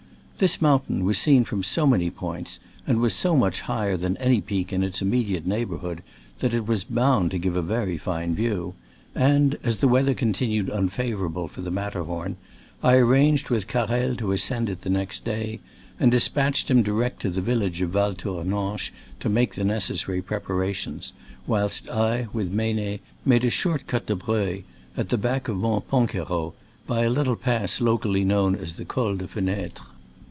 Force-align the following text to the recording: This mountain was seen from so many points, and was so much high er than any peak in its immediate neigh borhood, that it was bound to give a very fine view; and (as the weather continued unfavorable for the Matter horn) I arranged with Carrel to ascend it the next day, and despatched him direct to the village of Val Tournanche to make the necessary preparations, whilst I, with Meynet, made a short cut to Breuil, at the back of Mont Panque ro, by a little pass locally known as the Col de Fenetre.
This 0.41 0.59
mountain 0.59 1.05
was 1.05 1.19
seen 1.19 1.43
from 1.43 1.61
so 1.61 1.85
many 1.85 2.09
points, 2.09 2.59
and 2.87 2.99
was 2.99 3.13
so 3.13 3.37
much 3.37 3.61
high 3.61 3.89
er 3.89 3.95
than 3.97 4.17
any 4.17 4.41
peak 4.41 4.73
in 4.73 4.81
its 4.83 4.99
immediate 4.99 5.45
neigh 5.45 5.65
borhood, 5.65 5.99
that 6.39 6.51
it 6.51 6.65
was 6.65 6.83
bound 6.83 7.29
to 7.29 7.37
give 7.37 7.55
a 7.55 7.61
very 7.61 7.95
fine 7.95 8.33
view; 8.33 8.73
and 9.13 9.59
(as 9.63 9.75
the 9.77 9.87
weather 9.87 10.15
continued 10.15 10.67
unfavorable 10.67 11.47
for 11.47 11.61
the 11.61 11.69
Matter 11.69 12.01
horn) 12.05 12.37
I 12.81 12.95
arranged 12.95 13.51
with 13.51 13.67
Carrel 13.67 14.15
to 14.15 14.31
ascend 14.31 14.71
it 14.71 14.81
the 14.81 14.89
next 14.89 15.23
day, 15.23 15.59
and 15.99 16.09
despatched 16.09 16.71
him 16.71 16.81
direct 16.81 17.21
to 17.21 17.29
the 17.29 17.39
village 17.41 17.79
of 17.83 17.91
Val 17.91 18.15
Tournanche 18.15 18.91
to 19.19 19.29
make 19.29 19.53
the 19.53 19.63
necessary 19.63 20.23
preparations, 20.23 21.13
whilst 21.45 21.87
I, 21.87 22.29
with 22.33 22.51
Meynet, 22.51 23.01
made 23.25 23.45
a 23.45 23.51
short 23.51 23.85
cut 23.85 24.07
to 24.07 24.15
Breuil, 24.15 24.63
at 24.97 25.09
the 25.09 25.19
back 25.19 25.49
of 25.49 25.57
Mont 25.57 25.87
Panque 25.87 26.27
ro, 26.27 26.55
by 26.87 27.03
a 27.03 27.11
little 27.11 27.35
pass 27.35 27.79
locally 27.79 28.23
known 28.25 28.55
as 28.55 28.73
the 28.73 28.85
Col 28.85 29.17
de 29.17 29.27
Fenetre. 29.27 29.83